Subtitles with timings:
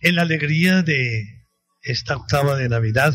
[0.00, 1.46] En la alegría de
[1.82, 3.14] esta octava de Navidad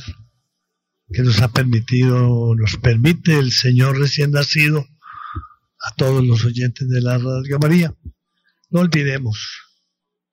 [1.12, 4.86] que nos ha permitido, nos permite el Señor recién nacido
[5.82, 7.96] a todos los oyentes de la Radio María.
[8.70, 9.62] No olvidemos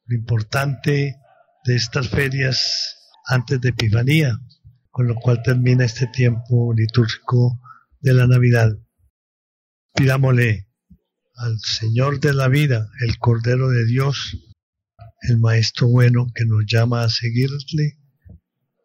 [0.05, 1.17] lo importante
[1.67, 4.39] de estas ferias antes de Epifanía,
[4.91, 7.61] con lo cual termina este tiempo litúrgico
[8.01, 8.71] de la Navidad.
[9.95, 10.69] Pidámosle
[11.35, 14.39] al Señor de la vida, el Cordero de Dios,
[15.23, 17.99] el Maestro bueno que nos llama a seguirle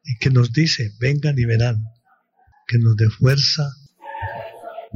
[0.03, 1.83] y que nos dice, vengan y verán,
[2.67, 3.69] que nos dé fuerza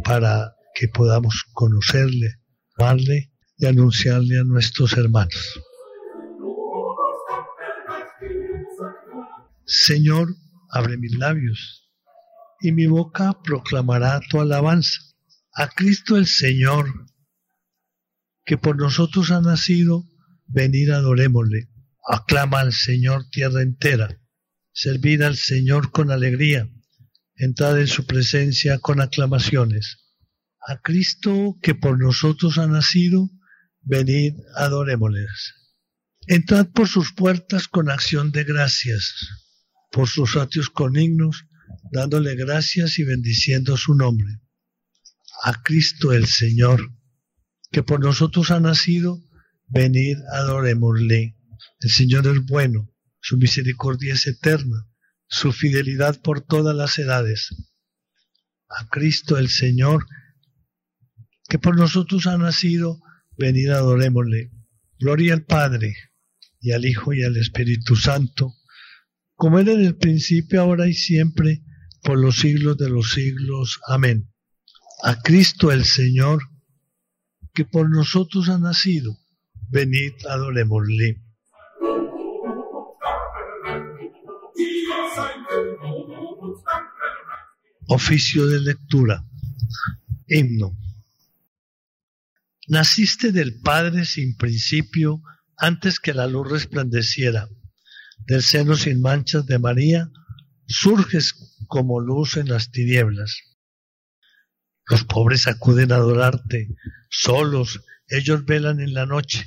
[0.04, 2.40] para que podamos conocerle,
[2.78, 5.60] amarle y anunciarle a nuestros hermanos.
[9.68, 10.36] Señor,
[10.70, 11.92] abre mis labios,
[12.62, 15.00] y mi boca proclamará tu alabanza.
[15.54, 16.88] A Cristo el Señor,
[18.46, 20.04] que por nosotros ha nacido,
[20.46, 21.70] venid adorémosle.
[22.08, 24.22] Aclama al Señor tierra entera,
[24.72, 26.70] servid al Señor con alegría,
[27.36, 29.98] entrad en su presencia con aclamaciones.
[30.60, 33.32] A Cristo que por nosotros ha nacido,
[33.82, 35.56] venid adorémosles.
[36.28, 39.45] Entrad por sus puertas con acción de gracias
[39.96, 41.46] por sus atrios con himnos,
[41.90, 44.42] dándole gracias y bendiciendo su nombre.
[45.42, 46.92] A Cristo el Señor,
[47.72, 49.24] que por nosotros ha nacido,
[49.68, 51.38] venid, adorémosle.
[51.80, 54.86] El Señor es bueno, su misericordia es eterna,
[55.28, 57.56] su fidelidad por todas las edades.
[58.68, 60.08] A Cristo el Señor,
[61.48, 63.00] que por nosotros ha nacido,
[63.38, 64.52] venid, adorémosle.
[65.00, 65.96] Gloria al Padre,
[66.60, 68.54] y al Hijo, y al Espíritu Santo,
[69.36, 71.62] como era en el principio, ahora y siempre,
[72.02, 73.80] por los siglos de los siglos.
[73.88, 74.32] Amén.
[75.04, 76.42] A Cristo el Señor,
[77.54, 79.18] que por nosotros ha nacido,
[79.70, 81.22] venid, adorémosle.
[87.88, 89.24] Oficio de lectura.
[90.28, 90.76] Himno.
[92.68, 95.22] Naciste del Padre sin principio,
[95.58, 97.48] antes que la luz resplandeciera
[98.28, 100.12] del seno sin manchas de María,
[100.68, 101.34] surges
[101.68, 103.42] como luz en las tinieblas.
[104.88, 106.70] Los pobres acuden a adorarte,
[107.10, 109.46] solos ellos velan en la noche,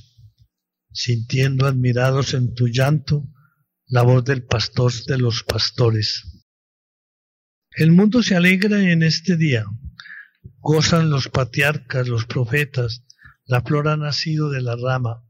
[0.92, 3.28] sintiendo admirados en tu llanto
[3.86, 6.24] la voz del pastor de los pastores.
[7.70, 9.64] El mundo se alegra en este día,
[10.58, 13.04] gozan los patriarcas, los profetas,
[13.46, 15.24] la flor ha nacido de la rama,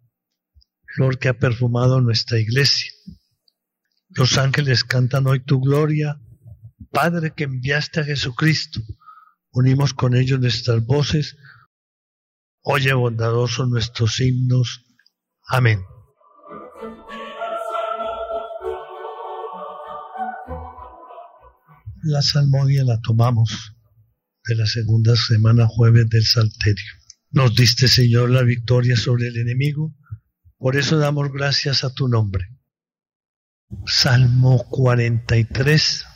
[0.94, 2.90] flor que ha perfumado nuestra iglesia.
[4.18, 6.20] Los ángeles cantan hoy tu gloria,
[6.90, 8.80] Padre que enviaste a Jesucristo.
[9.52, 11.36] Unimos con ellos nuestras voces.
[12.62, 14.84] Oye bondadoso nuestros himnos.
[15.46, 15.84] Amén.
[22.02, 23.76] La salmodia la tomamos
[24.46, 26.92] de la segunda semana jueves del Salterio.
[27.30, 29.94] Nos diste, Señor, la victoria sobre el enemigo.
[30.56, 32.57] Por eso damos gracias a tu nombre.
[33.86, 36.06] Salmo 43,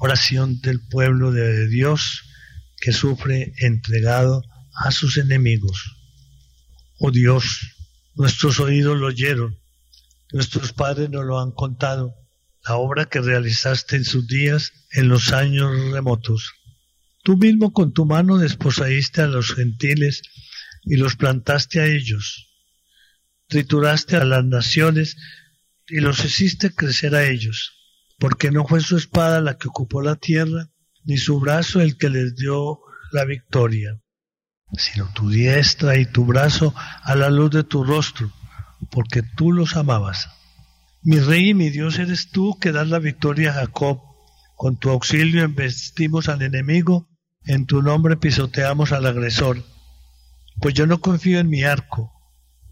[0.00, 2.24] oración del pueblo de Dios
[2.78, 4.42] que sufre entregado
[4.74, 5.96] a sus enemigos.
[6.98, 7.76] Oh Dios,
[8.16, 9.56] nuestros oídos lo oyeron,
[10.32, 12.16] nuestros padres nos lo han contado,
[12.66, 16.54] la obra que realizaste en sus días en los años remotos.
[17.22, 20.22] Tú mismo con tu mano desposaíste a los gentiles
[20.82, 22.48] y los plantaste a ellos.
[23.46, 25.16] Trituraste a las naciones
[25.88, 27.72] y los hiciste crecer a ellos,
[28.18, 30.70] porque no fue su espada la que ocupó la tierra,
[31.04, 32.80] ni su brazo el que les dio
[33.12, 34.00] la victoria,
[34.72, 38.32] sino tu diestra y tu brazo a la luz de tu rostro,
[38.90, 40.28] porque tú los amabas.
[41.02, 44.00] Mi rey y mi Dios eres tú que das la victoria a Jacob.
[44.56, 47.08] Con tu auxilio embestimos al enemigo,
[47.44, 49.62] en tu nombre pisoteamos al agresor.
[50.60, 52.10] Pues yo no confío en mi arco,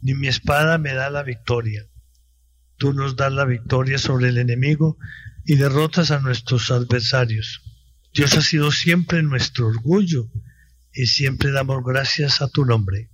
[0.00, 1.82] ni mi espada me da la victoria.
[2.82, 4.98] Tú nos das la victoria sobre el enemigo
[5.44, 7.62] y derrotas a nuestros adversarios.
[8.12, 10.28] Dios ha sido siempre nuestro orgullo
[10.92, 13.08] y siempre damos gracias a tu nombre.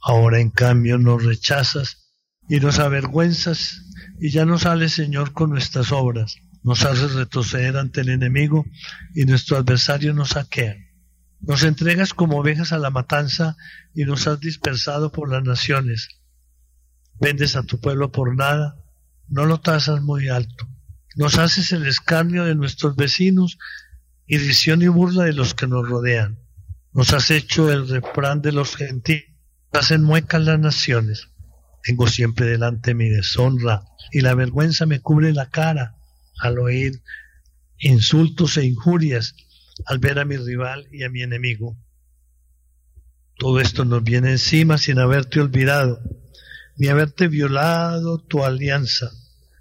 [0.00, 2.12] Ahora en cambio nos rechazas
[2.48, 3.82] y nos avergüenzas
[4.20, 6.36] y ya no sales Señor con nuestras obras.
[6.62, 8.66] Nos haces retroceder ante el enemigo
[9.16, 10.76] y nuestro adversario nos saquea.
[11.40, 13.56] Nos entregas como ovejas a la matanza
[13.96, 16.20] y nos has dispersado por las naciones.
[17.18, 18.76] Vendes a tu pueblo por nada
[19.28, 20.68] no lo tasas muy alto.
[21.16, 23.58] Nos haces el escarnio de nuestros vecinos
[24.26, 26.38] y y burla de los que nos rodean.
[26.92, 29.24] Nos has hecho el refrán de los gentiles,
[29.72, 31.28] hacen muecas las naciones.
[31.82, 35.96] Tengo siempre delante mi deshonra y la vergüenza me cubre la cara
[36.40, 37.02] al oír
[37.78, 39.34] insultos e injurias,
[39.86, 41.76] al ver a mi rival y a mi enemigo.
[43.38, 46.00] Todo esto nos viene encima sin haberte olvidado,
[46.76, 49.10] ni haberte violado tu alianza,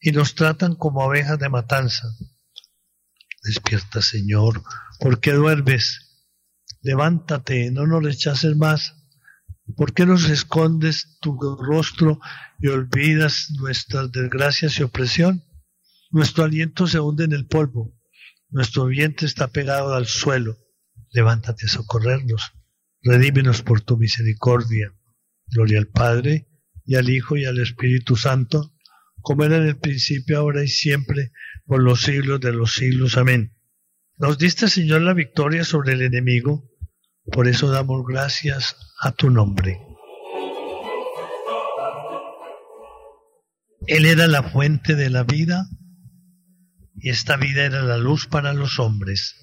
[0.00, 2.08] y nos tratan como abejas de matanza.
[3.42, 4.62] Despierta, Señor,
[5.00, 6.26] ¿por qué duermes?
[6.82, 8.94] Levántate, no nos rechaces más.
[9.76, 12.20] ¿Por qué nos escondes tu rostro
[12.58, 15.44] y olvidas nuestras desgracias y opresión?
[16.10, 17.94] Nuestro aliento se hunde en el polvo,
[18.48, 20.56] nuestro vientre está pegado al suelo
[21.12, 22.52] levántate a socorrernos,
[23.02, 24.92] redímenos por tu misericordia.
[25.46, 26.48] Gloria al Padre,
[26.84, 28.74] y al Hijo, y al Espíritu Santo,
[29.20, 31.32] como era en el principio, ahora y siempre,
[31.66, 33.16] por los siglos de los siglos.
[33.16, 33.54] Amén.
[34.16, 36.68] Nos diste, Señor, la victoria sobre el enemigo,
[37.30, 39.80] por eso damos gracias a tu nombre.
[43.86, 45.66] Él era la fuente de la vida,
[46.96, 49.36] y esta vida era la luz para los hombres.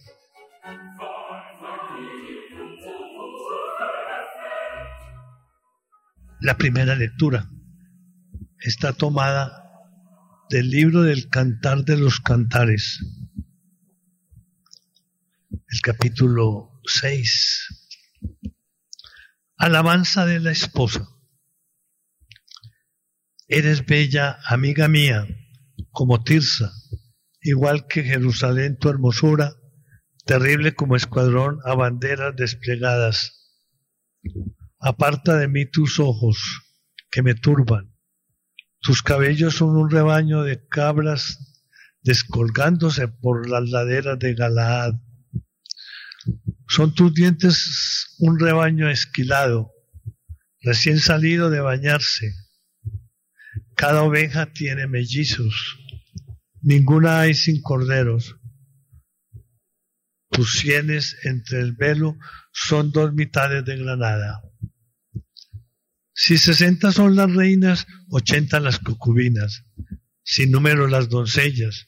[6.41, 7.49] La primera lectura
[8.59, 9.64] está tomada
[10.49, 12.99] del libro del Cantar de los Cantares,
[15.49, 18.03] el capítulo 6.
[19.57, 21.07] Alabanza de la esposa.
[23.47, 25.27] Eres bella, amiga mía,
[25.89, 26.71] como Tirsa,
[27.41, 29.55] igual que Jerusalén tu hermosura,
[30.25, 33.59] terrible como escuadrón a banderas desplegadas.
[34.79, 36.37] Aparta de mí tus ojos,
[37.09, 37.94] que me turban.
[38.85, 41.39] Tus cabellos son un rebaño de cabras
[42.03, 44.93] descolgándose por las laderas de Galaad.
[46.67, 49.71] Son tus dientes un rebaño esquilado,
[50.61, 52.31] recién salido de bañarse.
[53.75, 55.79] Cada oveja tiene mellizos,
[56.61, 58.35] ninguna hay sin corderos.
[60.29, 62.17] Tus sienes entre el velo
[62.51, 64.44] son dos mitades de granada.
[66.17, 69.65] Si sesenta son las reinas, ochenta las concubinas,
[70.23, 71.87] sin número las doncellas,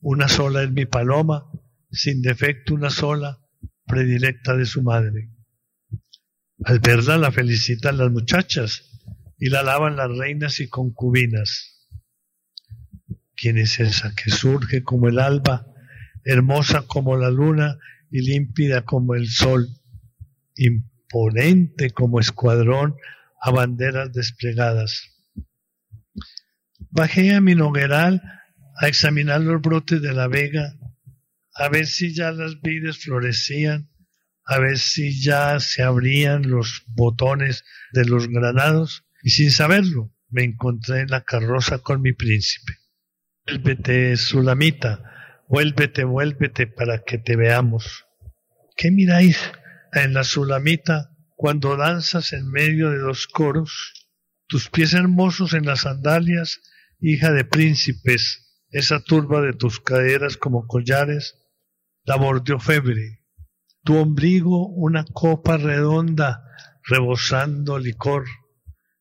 [0.00, 1.44] una sola es mi paloma,
[1.88, 3.38] sin defecto una sola,
[3.86, 5.30] predilecta de su madre.
[6.64, 8.82] Al verla la felicitan las muchachas
[9.38, 11.86] y la alaban las reinas y concubinas.
[13.36, 15.68] ¿Quién es esa que surge como el alba,
[16.24, 17.78] hermosa como la luna
[18.10, 19.68] y límpida como el sol,
[20.56, 22.96] imponente como escuadrón
[23.40, 25.14] a banderas desplegadas.
[26.90, 28.22] Bajé a mi nogueral
[28.80, 30.74] a examinar los brotes de la vega,
[31.54, 33.90] a ver si ya las vides florecían,
[34.44, 40.44] a ver si ya se abrían los botones de los granados, y sin saberlo me
[40.44, 42.78] encontré en la carroza con mi príncipe.
[43.46, 45.02] Vuélvete, Sulamita,
[45.48, 48.04] vuélvete, vuélvete para que te veamos.
[48.76, 49.38] ¿Qué miráis
[49.92, 53.92] en la Sulamita cuando danzas en medio de dos coros,
[54.48, 56.60] tus pies hermosos en las sandalias,
[56.98, 61.36] hija de príncipes, esa turba de tus caderas como collares,
[62.02, 63.20] la mordió febre,
[63.84, 66.42] tu ombligo una copa redonda
[66.82, 68.24] rebosando licor,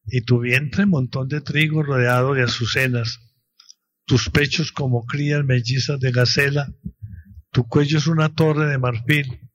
[0.05, 3.19] y tu vientre montón de trigo rodeado de azucenas,
[4.05, 6.71] tus pechos como crías mellizas de gacela,
[7.51, 9.46] tu cuello es una torre de marfil,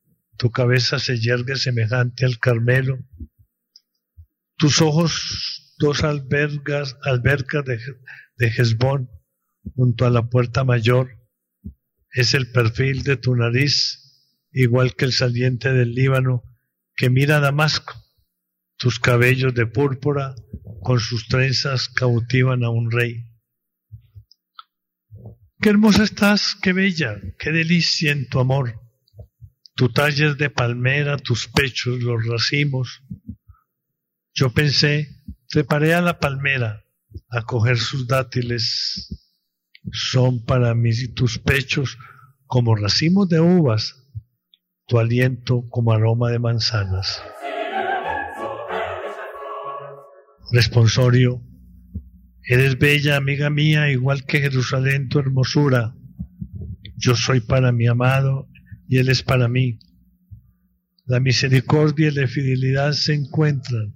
[0.43, 2.99] tu cabeza se yergue semejante al Carmelo,
[4.57, 7.79] tus ojos dos albergas, albercas de,
[8.39, 8.77] de
[9.77, 11.17] junto a la puerta mayor,
[12.11, 16.43] es el perfil de tu nariz, igual que el saliente del Líbano
[16.97, 17.95] que mira a Damasco.
[18.79, 20.35] Tus cabellos de púrpura
[20.83, 23.29] con sus trenzas cautivan a un rey.
[25.61, 28.82] Qué hermosa estás, qué bella, qué delicia en tu amor.
[29.75, 33.03] Tu talla de palmera, tus pechos, los racimos.
[34.35, 35.09] Yo pensé,
[35.49, 36.85] treparé a la palmera
[37.31, 39.09] a coger sus dátiles,
[39.91, 41.99] son para mí tus pechos
[42.47, 43.95] como racimos de uvas,
[44.87, 47.23] tu aliento como aroma de manzanas.
[50.53, 51.43] Responsorio,
[52.45, 55.95] eres bella, amiga mía, igual que Jerusalén, tu hermosura.
[56.97, 58.49] Yo soy para mi amado
[58.93, 59.79] y él es para mí.
[61.07, 63.95] La misericordia y la fidelidad se encuentran.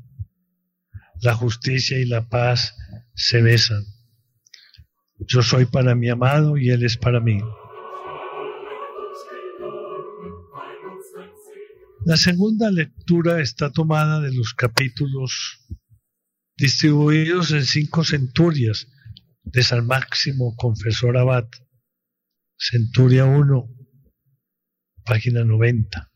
[1.20, 2.74] La justicia y la paz
[3.14, 3.84] se besan.
[5.18, 7.38] Yo soy para mi amado y él es para mí.
[12.06, 15.60] La segunda lectura está tomada de los capítulos
[16.56, 18.86] distribuidos en cinco centurias
[19.42, 21.48] de San Máximo Confesor Abad.
[22.56, 23.76] Centuria 1,
[25.06, 26.10] página 90.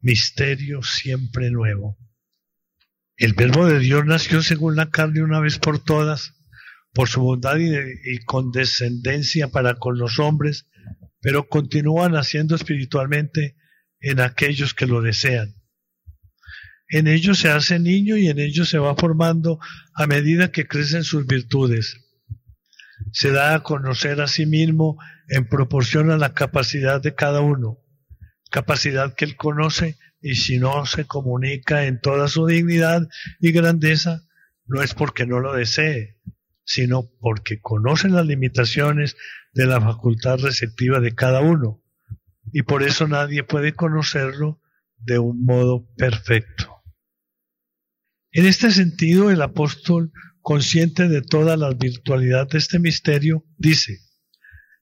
[0.00, 1.96] Misterio siempre nuevo.
[3.16, 6.34] El verbo de Dios nació según la carne una vez por todas,
[6.92, 7.70] por su bondad y,
[8.04, 10.66] y condescendencia para con los hombres,
[11.20, 13.56] pero continúa naciendo espiritualmente
[14.00, 15.54] en aquellos que lo desean.
[16.88, 19.58] En ellos se hace niño y en ellos se va formando
[19.94, 22.07] a medida que crecen sus virtudes.
[23.12, 27.78] Se da a conocer a sí mismo en proporción a la capacidad de cada uno,
[28.50, 33.08] capacidad que él conoce y si no se comunica en toda su dignidad
[33.40, 34.22] y grandeza,
[34.66, 36.18] no es porque no lo desee,
[36.64, 39.16] sino porque conoce las limitaciones
[39.52, 41.82] de la facultad receptiva de cada uno
[42.52, 44.60] y por eso nadie puede conocerlo
[44.96, 46.82] de un modo perfecto.
[48.30, 50.12] En este sentido, el apóstol,
[50.48, 53.98] consciente de toda la virtualidad de este misterio, dice,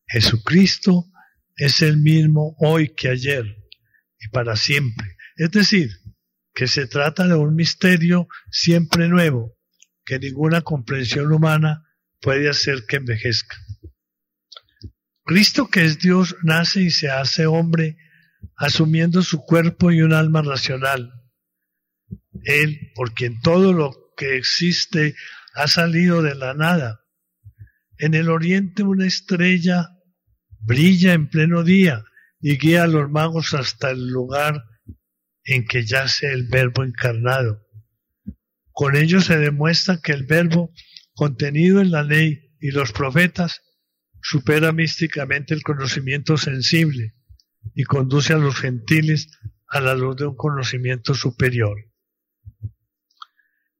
[0.06, 1.06] Jesucristo
[1.56, 3.44] es el mismo hoy que ayer
[4.16, 5.16] y para siempre.
[5.34, 5.90] Es decir,
[6.54, 9.56] que se trata de un misterio siempre nuevo,
[10.04, 11.82] que ninguna comprensión humana
[12.20, 13.56] puede hacer que envejezca.
[15.24, 17.96] Cristo que es Dios nace y se hace hombre
[18.56, 21.10] asumiendo su cuerpo y un alma racional.
[22.44, 25.16] Él, por quien todo lo que existe
[25.56, 27.00] ha salido de la nada.
[27.98, 29.88] En el oriente una estrella
[30.60, 32.04] brilla en pleno día
[32.40, 34.62] y guía a los magos hasta el lugar
[35.44, 37.66] en que yace el verbo encarnado.
[38.70, 40.72] Con ello se demuestra que el verbo
[41.14, 43.62] contenido en la ley y los profetas
[44.20, 47.14] supera místicamente el conocimiento sensible
[47.74, 49.30] y conduce a los gentiles
[49.68, 51.76] a la luz de un conocimiento superior.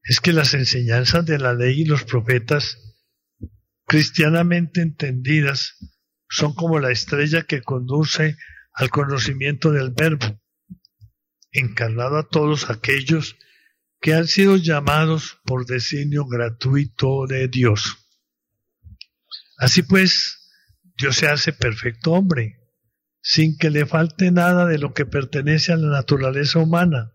[0.09, 2.79] Es que las enseñanzas de la ley y los profetas,
[3.87, 5.77] cristianamente entendidas,
[6.29, 8.37] son como la estrella que conduce
[8.73, 10.41] al conocimiento del Verbo,
[11.51, 13.37] encarnado a todos aquellos
[14.01, 17.97] que han sido llamados por designio gratuito de Dios.
[19.59, 20.53] Así pues,
[20.99, 22.61] Dios se hace perfecto hombre,
[23.23, 27.13] sin que le falte nada de lo que pertenece a la naturaleza humana,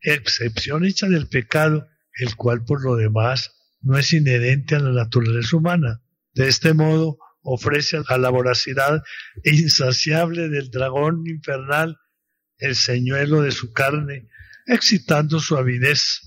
[0.00, 1.89] excepción hecha del pecado,
[2.20, 6.02] el cual por lo demás no es inherente a la naturaleza humana.
[6.34, 9.02] De este modo, ofrece a la voracidad
[9.44, 11.98] insaciable del dragón infernal
[12.58, 14.28] el señuelo de su carne,
[14.66, 16.20] excitando su avidez.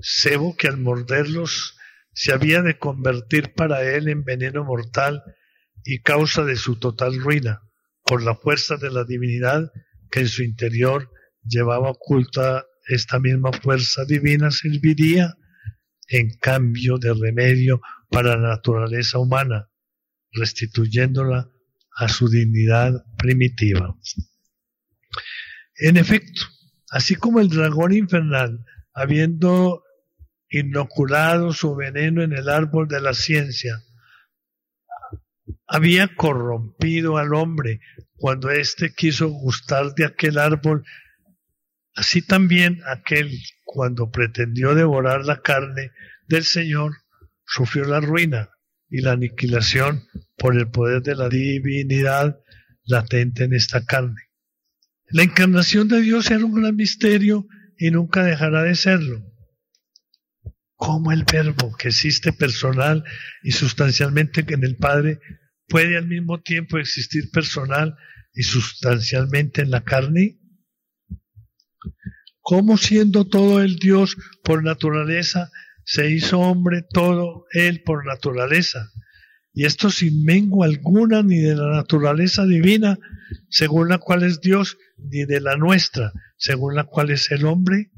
[0.00, 1.76] Cebo que al morderlos
[2.12, 5.22] se había de convertir para él en veneno mortal
[5.84, 7.62] y causa de su total ruina,
[8.04, 9.70] por la fuerza de la divinidad
[10.10, 11.10] que en su interior
[11.44, 12.64] llevaba oculta
[12.94, 15.34] esta misma fuerza divina serviría
[16.08, 17.80] en cambio de remedio
[18.10, 19.68] para la naturaleza humana,
[20.32, 21.50] restituyéndola
[21.96, 23.96] a su dignidad primitiva.
[25.76, 26.42] En efecto,
[26.90, 29.84] así como el dragón infernal, habiendo
[30.50, 33.82] inoculado su veneno en el árbol de la ciencia.
[35.66, 37.80] Había corrompido al hombre
[38.16, 40.84] cuando éste quiso gustar de aquel árbol,
[42.00, 43.30] así también aquel
[43.64, 45.92] cuando pretendió devorar la carne
[46.28, 46.94] del Señor
[47.46, 48.48] sufrió la ruina
[48.88, 50.02] y la aniquilación
[50.38, 52.40] por el poder de la divinidad
[52.84, 54.30] latente en esta carne.
[55.10, 59.22] La encarnación de Dios era un gran misterio y nunca dejará de serlo
[60.80, 63.04] cómo el verbo que existe personal
[63.42, 65.20] y sustancialmente en el Padre
[65.68, 67.94] puede al mismo tiempo existir personal
[68.32, 70.39] y sustancialmente en la carne?
[72.42, 75.50] ¿Cómo siendo todo el Dios por naturaleza,
[75.84, 78.90] se hizo hombre todo él por naturaleza?
[79.52, 82.98] Y esto sin mengua alguna ni de la naturaleza divina,
[83.48, 87.90] según la cual es Dios, ni de la nuestra, según la cual es el hombre.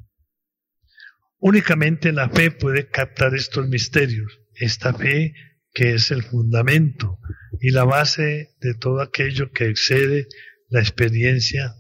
[1.39, 4.41] Únicamente la fe puede captar estos misterios.
[4.55, 5.35] Esta fe
[5.73, 7.19] que es el fundamento
[7.61, 10.27] y la base de todo aquello que excede
[10.69, 11.75] la experiencia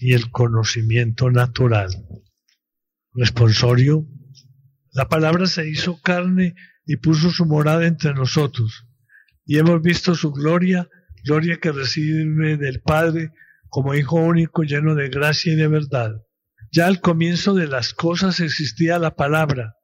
[0.00, 1.90] y el conocimiento natural.
[3.12, 4.06] Responsorio,
[4.92, 6.54] la palabra se hizo carne
[6.86, 8.86] y puso su morada entre nosotros,
[9.44, 10.88] y hemos visto su gloria,
[11.24, 13.32] gloria que recibe del Padre
[13.68, 16.22] como Hijo único lleno de gracia y de verdad.
[16.72, 19.76] Ya al comienzo de las cosas existía la palabra,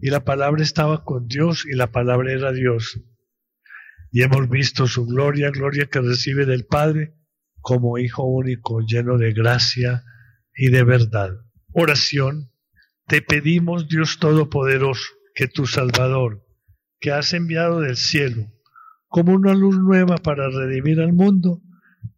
[0.00, 3.00] y la palabra estaba con Dios, y la palabra era Dios.
[4.12, 7.15] Y hemos visto su gloria, gloria que recibe del Padre
[7.66, 10.04] como Hijo único lleno de gracia
[10.54, 11.30] y de verdad.
[11.72, 12.52] Oración,
[13.08, 15.02] te pedimos Dios Todopoderoso,
[15.34, 16.46] que tu Salvador,
[17.00, 18.52] que has enviado del cielo,
[19.08, 21.60] como una luz nueva para redimir al mundo,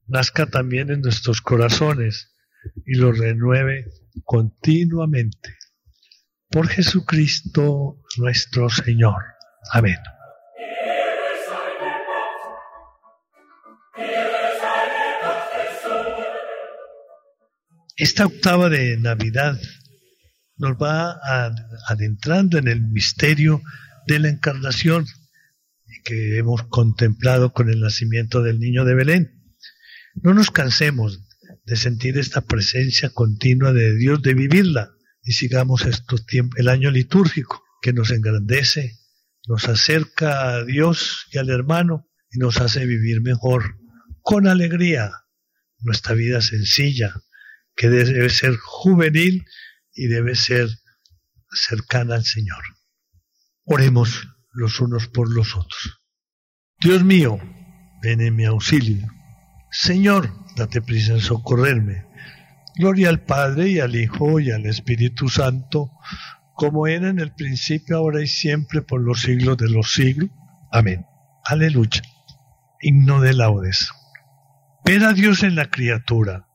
[0.07, 2.37] nazca también en nuestros corazones
[2.85, 3.87] y lo renueve
[4.25, 5.57] continuamente.
[6.51, 9.23] Por Jesucristo nuestro Señor.
[9.73, 9.97] Amén.
[17.99, 19.61] Esta octava de Navidad
[20.57, 21.19] nos va
[21.89, 23.61] adentrando en el misterio
[24.07, 25.05] de la encarnación
[26.05, 29.43] que hemos contemplado con el nacimiento del niño de Belén.
[30.15, 31.25] No nos cansemos
[31.67, 34.93] de sentir esta presencia continua de Dios, de vivirla,
[35.25, 38.97] y sigamos estos tiempos, el año litúrgico que nos engrandece,
[39.49, 43.77] nos acerca a Dios y al hermano y nos hace vivir mejor,
[44.21, 45.11] con alegría,
[45.81, 47.13] nuestra vida sencilla,
[47.79, 49.47] que debe ser juvenil
[49.95, 50.69] y debe ser
[51.51, 52.63] cercana al Señor.
[53.65, 56.01] Oremos los unos por los otros.
[56.81, 57.39] Dios mío,
[58.03, 59.07] ven en mi auxilio.
[59.71, 62.05] Señor, date prisa en socorrerme.
[62.75, 65.93] Gloria al Padre y al Hijo y al Espíritu Santo,
[66.55, 70.31] como era en el principio, ahora y siempre, por los siglos de los siglos.
[70.73, 71.07] Amén.
[71.45, 72.03] Aleluya.
[72.81, 73.91] Himno de laudes.
[74.85, 76.48] Ver a Dios en la criatura,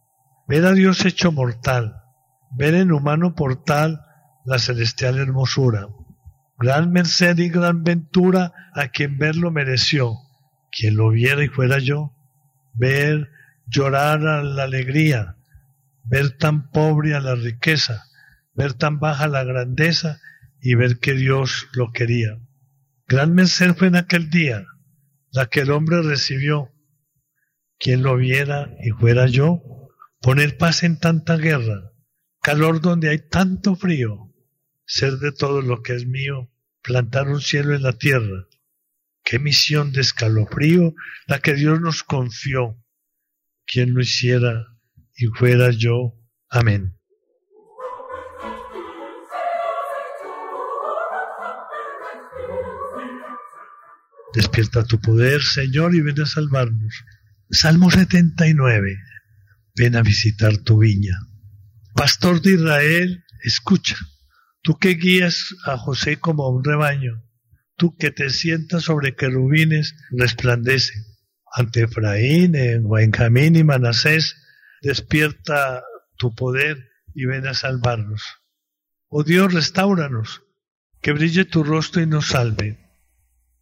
[0.48, 1.96] ver a Dios hecho mortal,
[2.52, 4.02] ver en humano portal
[4.46, 5.88] la celestial hermosura.
[6.58, 10.18] Gran merced y gran ventura a quien verlo mereció.
[10.72, 12.14] Quien lo viera y fuera yo,
[12.74, 13.30] ver
[13.68, 15.38] llorar a la alegría,
[16.04, 18.06] ver tan pobre a la riqueza,
[18.56, 20.20] ver tan baja la grandeza
[20.62, 22.40] y ver que Dios lo quería.
[23.08, 24.66] Gran merced fue en aquel día,
[25.32, 26.72] la que el hombre recibió.
[27.78, 29.62] Quien lo viera y fuera yo,
[30.24, 31.92] poner paz en tanta guerra,
[32.42, 34.34] calor donde hay tanto frío,
[34.86, 36.50] ser de todo lo que es mío,
[36.82, 38.48] plantar un cielo en la tierra.
[39.26, 40.94] Qué misión de escalofrío
[41.28, 42.82] la que Dios nos confió.
[43.66, 44.66] Quien lo hiciera
[45.16, 46.14] y fuera yo.
[46.50, 46.98] Amén.
[54.34, 57.04] Despierta tu poder, Señor, y ven a salvarnos.
[57.50, 58.98] Salmo 79.
[59.76, 61.18] Ven a visitar tu viña.
[61.96, 63.96] Pastor de Israel, escucha.
[64.62, 67.24] Tú que guías a José como a un rebaño,
[67.76, 70.94] tú que te sientas sobre querubines, resplandece.
[71.52, 74.36] Ante Efraín, en Benjamín y Manasés,
[74.82, 75.84] despierta
[76.18, 78.24] tu poder y ven a salvarnos.
[79.08, 80.44] Oh Dios, restauranos,
[81.02, 82.80] que brille tu rostro y nos salve.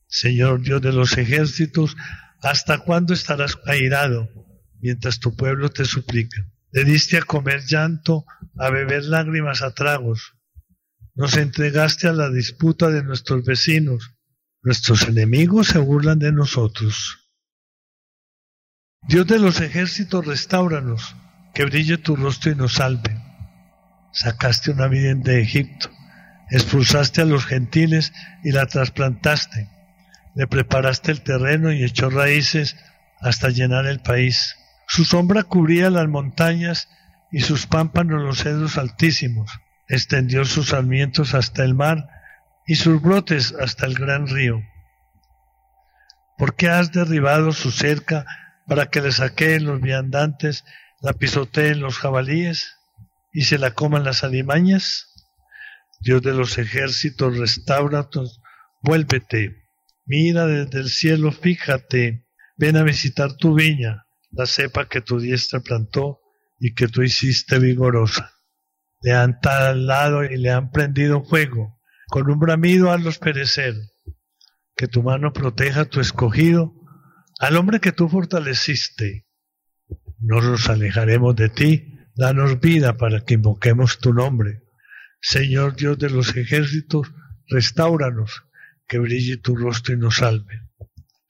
[0.07, 1.95] Señor Dios de los ejércitos,
[2.41, 4.29] ¿hasta cuándo estarás airado
[4.81, 6.45] mientras tu pueblo te suplica?
[6.71, 8.25] Le diste a comer llanto,
[8.57, 10.33] a beber lágrimas a tragos.
[11.15, 14.13] Nos entregaste a la disputa de nuestros vecinos.
[14.63, 17.21] Nuestros enemigos se burlan de nosotros.
[19.07, 21.15] Dios de los ejércitos, restauranos,
[21.53, 23.19] que brille tu rostro y nos salve.
[24.13, 25.89] Sacaste una vida de Egipto,
[26.49, 28.13] expulsaste a los gentiles
[28.43, 29.69] y la trasplantaste.
[30.35, 32.77] Le preparaste el terreno y echó raíces
[33.19, 34.55] hasta llenar el país.
[34.93, 36.89] Su sombra cubría las montañas
[37.31, 39.49] y sus pámpanos los cedros altísimos.
[39.87, 42.09] Extendió sus sarmientos hasta el mar
[42.67, 44.61] y sus brotes hasta el gran río.
[46.37, 48.25] ¿Por qué has derribado su cerca
[48.67, 50.65] para que le saqueen los viandantes,
[50.99, 52.75] la pisoteen los jabalíes
[53.31, 55.07] y se la coman las alimañas?
[56.01, 58.41] Dios de los ejércitos, restauratos,
[58.81, 59.63] vuélvete,
[60.03, 62.25] mira desde el cielo, fíjate,
[62.57, 66.21] ven a visitar tu viña la cepa que tu diestra plantó
[66.59, 68.33] y que tú hiciste vigorosa.
[69.01, 71.79] Le han talado y le han prendido fuego.
[72.07, 73.75] Con un bramido hazlos perecer.
[74.75, 76.73] Que tu mano proteja a tu escogido,
[77.39, 79.27] al hombre que tú fortaleciste.
[80.19, 81.87] No nos alejaremos de ti.
[82.15, 84.61] Danos vida para que invoquemos tu nombre.
[85.21, 87.11] Señor Dios de los ejércitos,
[87.47, 88.43] restauranos
[88.87, 90.70] que brille tu rostro y nos salve.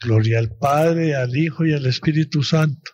[0.02, 2.92] Gloria al Padre, al Hijo y al Espíritu Santo,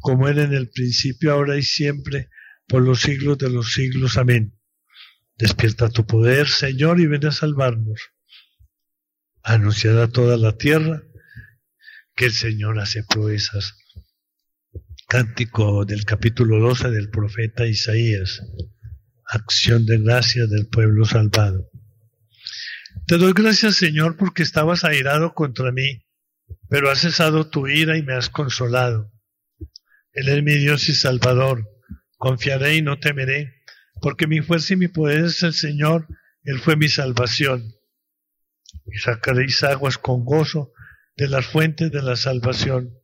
[0.00, 2.28] como era en el principio, ahora y siempre,
[2.66, 4.18] por los siglos de los siglos.
[4.18, 4.58] Amén.
[5.36, 8.00] Despierta tu poder, Señor, y ven a salvarnos.
[9.42, 11.02] Anunciad a toda la tierra
[12.14, 13.74] que el Señor hace proezas.
[15.06, 18.42] Cántico del capítulo 12 del profeta Isaías.
[19.26, 21.70] Acción de gracia del pueblo salvado.
[23.06, 26.04] Te doy gracias, Señor, porque estabas airado contra mí,
[26.68, 29.12] pero has cesado tu ira y me has consolado.
[30.12, 31.68] Él es mi Dios y Salvador.
[32.16, 33.54] Confiaré y no temeré,
[34.00, 36.06] porque mi fuerza y mi poder es el Señor,
[36.42, 37.74] Él fue mi salvación.
[38.86, 40.72] Y sacaréis aguas con gozo
[41.16, 42.94] de las fuentes de la salvación.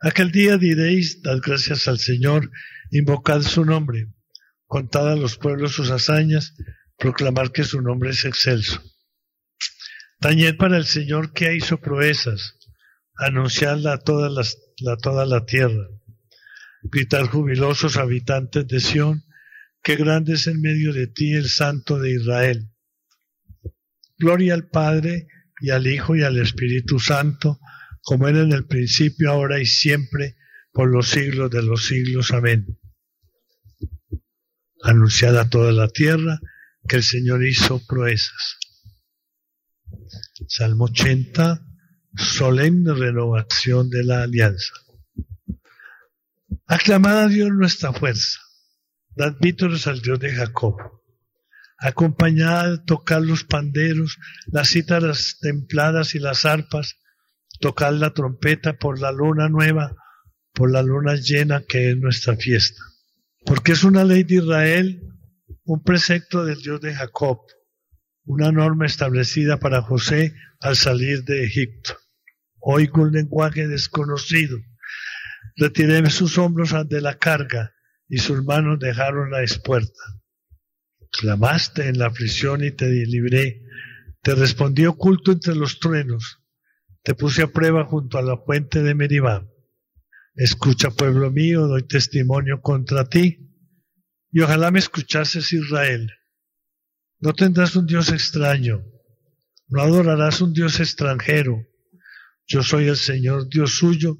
[0.00, 2.50] Aquel día diréis, dad gracias al Señor,
[2.90, 4.06] invocad su nombre,
[4.66, 6.54] contad a los pueblos sus hazañas,
[6.96, 8.82] proclamar que su nombre es excelso.
[10.20, 12.58] Tañed para el Señor que hizo proezas,
[13.16, 14.42] anunciadla a toda la,
[14.96, 15.86] toda la tierra.
[16.82, 19.24] Gritar jubilosos habitantes de Sión,
[19.80, 22.68] que grande es en medio de ti el Santo de Israel.
[24.16, 25.28] Gloria al Padre
[25.60, 27.60] y al Hijo y al Espíritu Santo,
[28.02, 30.36] como era en el principio, ahora y siempre,
[30.72, 32.32] por los siglos de los siglos.
[32.32, 32.66] Amén.
[34.82, 36.40] Anunciada a toda la tierra
[36.88, 38.57] que el Señor hizo proezas.
[40.48, 41.64] Salmo 80,
[42.16, 44.72] solemne renovación de la alianza.
[46.66, 48.40] Aclamad a Dios nuestra fuerza,
[49.14, 50.76] dad vítores al Dios de Jacob.
[51.78, 56.96] Acompañad, tocad los panderos, las cítaras templadas y las arpas,
[57.60, 59.94] tocad la trompeta por la luna nueva,
[60.52, 62.82] por la luna llena que es nuestra fiesta.
[63.44, 65.08] Porque es una ley de Israel
[65.68, 67.40] un precepto del Dios de Jacob,
[68.28, 71.96] una norma establecida para José al salir de Egipto.
[72.60, 74.58] Oigo un lenguaje desconocido.
[75.56, 77.72] Retiré sus hombros ante la carga
[78.06, 80.02] y sus manos dejaron la espuerta.
[81.10, 83.62] Clamaste en la aflicción y te libré.
[84.20, 86.40] Te respondí oculto entre los truenos.
[87.02, 89.48] Te puse a prueba junto a la fuente de Meribá.
[90.34, 93.48] Escucha, pueblo mío, doy testimonio contra ti
[94.30, 96.12] y ojalá me escuchases Israel.
[97.20, 98.84] No tendrás un Dios extraño,
[99.68, 101.66] no adorarás un Dios extranjero.
[102.46, 104.18] Yo soy el Señor Dios suyo,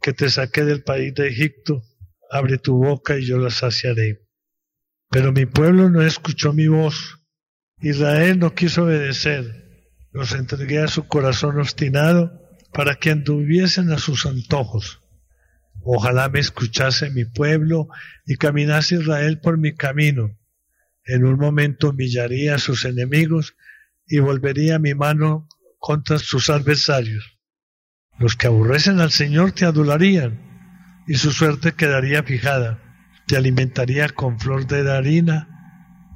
[0.00, 1.82] que te saqué del país de Egipto.
[2.30, 4.26] Abre tu boca y yo la saciaré.
[5.10, 7.18] Pero mi pueblo no escuchó mi voz.
[7.80, 9.90] Israel no quiso obedecer.
[10.12, 12.40] Los entregué a su corazón obstinado
[12.72, 15.00] para que anduviesen a sus antojos.
[15.82, 17.88] Ojalá me escuchase mi pueblo
[18.24, 20.36] y caminase Israel por mi camino.
[21.06, 23.54] En un momento humillaría a sus enemigos
[24.06, 27.38] y volvería mi mano contra sus adversarios.
[28.18, 32.82] Los que aborrecen al Señor te adularían y su suerte quedaría fijada.
[33.26, 35.48] Te alimentaría con flor de harina,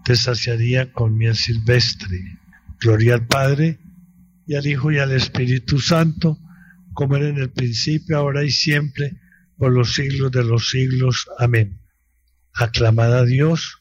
[0.05, 2.39] te saciaría con miel silvestre.
[2.81, 3.79] Gloria al Padre
[4.47, 6.39] y al Hijo y al Espíritu Santo,
[6.95, 9.21] como era en el principio, ahora y siempre,
[9.57, 11.29] por los siglos de los siglos.
[11.39, 11.81] Amén.
[12.55, 13.80] Aclamad a Dios,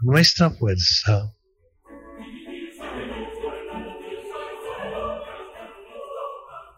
[0.00, 1.32] nuestra fuerza.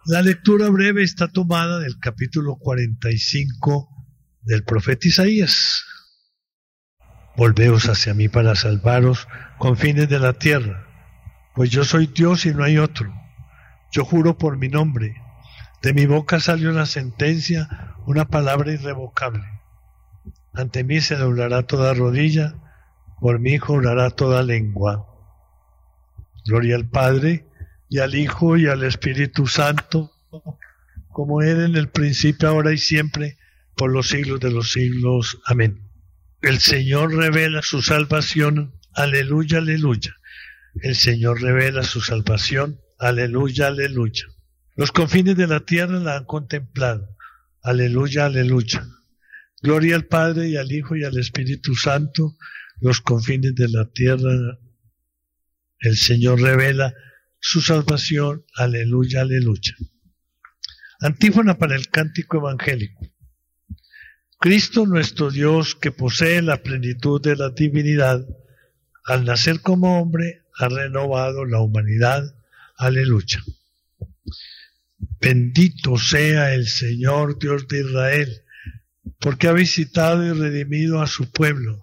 [0.06, 3.88] La lectura breve está tomada del capítulo 45
[4.42, 5.84] del profeta Isaías.
[7.36, 9.28] Volveos hacia mí para salvaros,
[9.58, 10.86] confines de la tierra,
[11.54, 13.12] pues yo soy Dios y no hay otro.
[13.92, 15.14] Yo juro por mi nombre,
[15.82, 19.44] de mi boca salió una sentencia, una palabra irrevocable.
[20.52, 22.54] Ante mí se doblará toda rodilla,
[23.20, 25.06] por mí jurará toda lengua.
[26.46, 27.46] Gloria al Padre,
[27.88, 30.12] y al Hijo, y al Espíritu Santo,
[31.08, 33.36] como era en el principio, ahora y siempre,
[33.76, 35.40] por los siglos de los siglos.
[35.46, 35.90] Amén.
[36.40, 38.72] El Señor revela su salvación.
[38.94, 40.14] Aleluya, aleluya.
[40.82, 42.80] El Señor revela su salvación.
[42.98, 44.24] Aleluya, aleluya.
[44.76, 47.16] Los confines de la tierra la han contemplado.
[47.62, 48.86] Aleluya, aleluya.
[49.62, 52.36] Gloria al Padre y al Hijo y al Espíritu Santo.
[52.80, 54.58] Los confines de la tierra.
[55.78, 56.94] El Señor revela
[57.38, 58.44] su salvación.
[58.54, 59.74] Aleluya, aleluya.
[61.00, 63.10] Antífona para el cántico evangélico.
[64.38, 68.26] Cristo nuestro Dios, que posee la plenitud de la divinidad,
[69.04, 72.22] al nacer como hombre, ha renovado la humanidad.
[72.76, 73.42] Aleluya.
[75.20, 78.42] Bendito sea el Señor Dios de Israel,
[79.18, 81.82] porque ha visitado y redimido a su pueblo,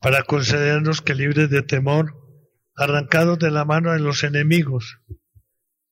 [0.00, 2.14] para concedernos que libres de temor,
[2.76, 4.98] arrancados de la mano de los enemigos,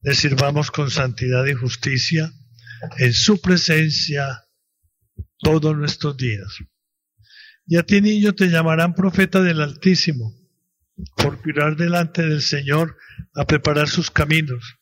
[0.03, 2.33] le sirvamos con santidad y justicia
[2.99, 4.45] en su presencia
[5.39, 6.59] todos nuestros días.
[7.67, 10.33] Y a ti, niño, te llamarán profeta del Altísimo,
[11.17, 12.97] por cuidar delante del Señor
[13.35, 14.79] a preparar sus caminos,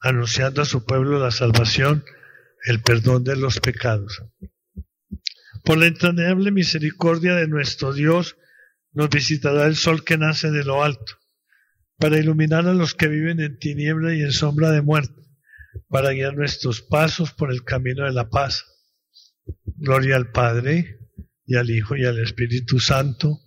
[0.00, 2.04] anunciando a su pueblo la salvación,
[2.64, 4.22] el perdón de los pecados.
[5.64, 8.36] Por la entrañable misericordia de nuestro Dios,
[8.92, 11.18] nos visitará el sol que nace de lo alto,
[11.98, 15.20] para iluminar a los que viven en tiniebla y en sombra de muerte,
[15.88, 18.64] para guiar nuestros pasos por el camino de la paz.
[19.64, 20.98] Gloria al Padre,
[21.46, 23.40] y al Hijo, y al Espíritu Santo,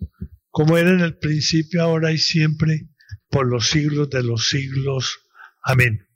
[0.50, 2.88] como era en el principio, ahora y siempre,
[3.28, 5.18] por los siglos de los siglos.
[5.62, 6.06] Amén.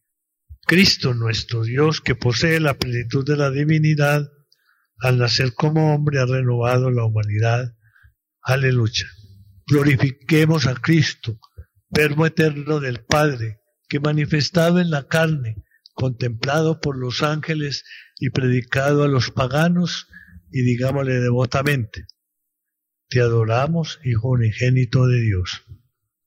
[0.66, 4.30] Cristo nuestro Dios, que posee la plenitud de la divinidad,
[4.98, 7.74] al nacer como hombre ha renovado la humanidad.
[8.42, 9.06] Aleluya.
[9.70, 11.38] Glorifiquemos a Cristo,
[11.90, 15.62] Verbo eterno del Padre, que manifestado en la carne,
[15.94, 17.84] contemplado por los ángeles
[18.18, 20.08] y predicado a los paganos,
[20.50, 22.06] y digámosle devotamente,
[23.08, 25.62] te adoramos, Hijo unigénito de Dios.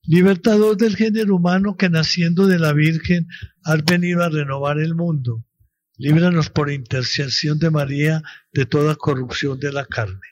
[0.03, 3.27] Libertador del género humano que naciendo de la Virgen
[3.65, 5.45] has venido a renovar el mundo.
[5.97, 10.27] Líbranos por intercesión de María de toda corrupción de la carne.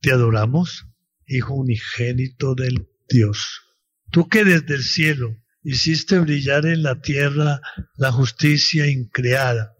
[0.00, 0.86] Te adoramos,
[1.32, 3.62] Hijo unigénito del Dios.
[4.10, 7.62] Tú que desde el cielo hiciste brillar en la tierra
[7.96, 9.74] la justicia increada,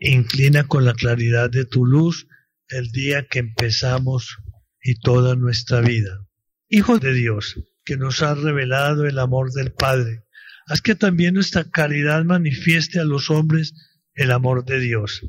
[0.00, 2.26] inclina con la claridad de tu luz
[2.68, 4.38] el día que empezamos
[4.82, 6.26] y toda nuestra vida.
[6.68, 10.24] Hijo de Dios, que nos has revelado el amor del Padre,
[10.66, 13.72] haz que también nuestra caridad manifieste a los hombres
[14.14, 15.22] el amor de Dios.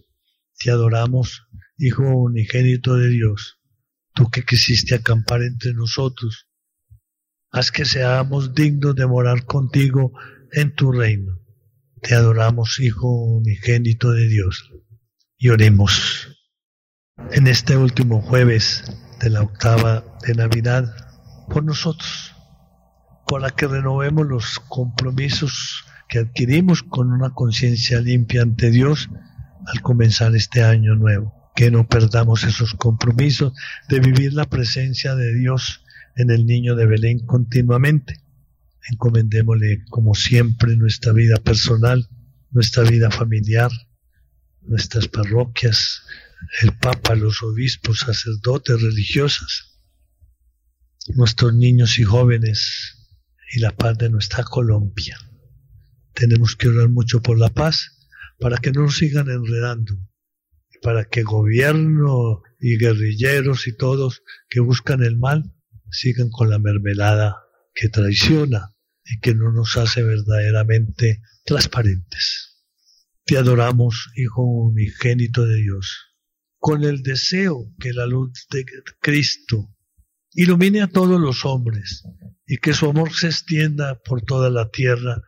[0.58, 1.44] Te adoramos,
[1.78, 3.59] Hijo unigénito de Dios
[4.14, 6.48] tú que quisiste acampar entre nosotros,
[7.52, 10.14] haz que seamos dignos de morar contigo
[10.52, 11.40] en tu reino.
[12.02, 14.72] Te adoramos, Hijo unigénito de Dios,
[15.38, 16.36] y oremos.
[17.32, 18.84] En este último jueves
[19.20, 20.86] de la octava de Navidad,
[21.50, 22.34] por nosotros,
[23.28, 29.10] por la que renovemos los compromisos que adquirimos con una conciencia limpia ante Dios
[29.68, 33.52] al comenzar este año nuevo que no perdamos esos compromisos
[33.90, 35.84] de vivir la presencia de Dios
[36.16, 38.24] en el niño de Belén continuamente.
[38.90, 42.08] Encomendémosle como siempre nuestra vida personal,
[42.52, 43.70] nuestra vida familiar,
[44.62, 46.04] nuestras parroquias,
[46.62, 49.82] el Papa, los obispos, sacerdotes, religiosas,
[51.10, 53.10] nuestros niños y jóvenes
[53.54, 55.18] y la paz de nuestra Colombia.
[56.14, 58.08] Tenemos que orar mucho por la paz
[58.40, 60.00] para que no nos sigan enredando
[60.82, 65.54] para que gobierno y guerrilleros y todos que buscan el mal
[65.92, 67.38] sigan con la mermelada
[67.74, 72.58] que traiciona y que no nos hace verdaderamente transparentes.
[73.26, 76.16] Te adoramos, Hijo unigénito de Dios,
[76.58, 78.66] con el deseo que la luz de
[79.00, 79.76] Cristo
[80.34, 82.04] ilumine a todos los hombres
[82.46, 85.22] y que su amor se extienda por toda la tierra.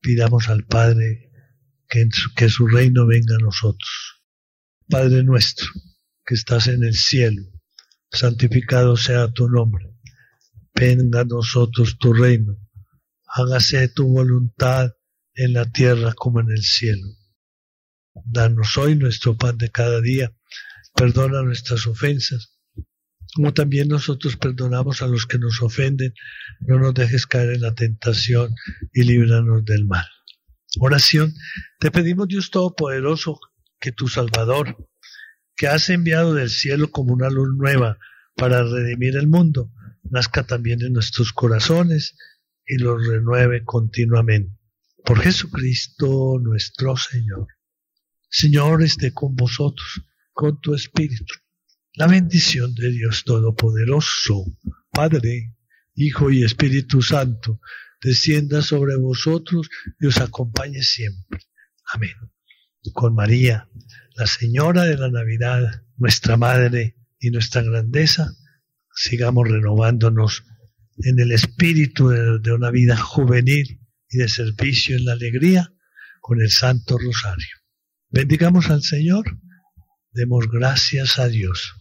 [0.00, 1.30] Pidamos al Padre
[1.88, 4.15] que, que su reino venga a nosotros
[4.88, 5.66] Padre nuestro,
[6.24, 7.42] que estás en el cielo,
[8.12, 9.92] santificado sea tu nombre.
[10.74, 12.56] Venga a nosotros tu reino.
[13.26, 14.92] Hágase tu voluntad
[15.34, 17.08] en la tierra como en el cielo.
[18.24, 20.32] Danos hoy nuestro pan de cada día.
[20.94, 22.56] Perdona nuestras ofensas,
[23.34, 26.14] como también nosotros perdonamos a los que nos ofenden.
[26.60, 28.54] No nos dejes caer en la tentación
[28.92, 30.06] y líbranos del mal.
[30.78, 31.34] Oración.
[31.80, 33.40] Te pedimos, Dios Todopoderoso,
[33.86, 34.76] que tu Salvador,
[35.54, 37.98] que has enviado del cielo como una luz nueva
[38.34, 39.70] para redimir el mundo,
[40.02, 42.16] nazca también en nuestros corazones
[42.66, 44.58] y los renueve continuamente.
[45.04, 47.46] Por Jesucristo nuestro Señor.
[48.28, 51.34] Señor, esté con vosotros, con tu Espíritu.
[51.94, 54.46] La bendición de Dios Todopoderoso,
[54.90, 55.54] Padre,
[55.94, 57.60] Hijo y Espíritu Santo,
[58.02, 59.68] descienda sobre vosotros
[60.00, 61.38] y os acompañe siempre.
[61.94, 62.35] Amén
[62.92, 63.68] con María,
[64.16, 68.32] la Señora de la Navidad, nuestra Madre y nuestra grandeza,
[68.94, 70.44] sigamos renovándonos
[70.98, 75.72] en el espíritu de, una vida juvenil y de servicio en la alegría
[76.20, 77.56] con el Santo Rosario.
[78.08, 79.24] Bendigamos al Señor,
[80.12, 81.74] demos gracias a Dios.